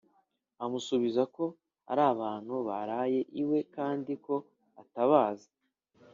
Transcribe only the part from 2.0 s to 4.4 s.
abantu baraye iwe kandi ko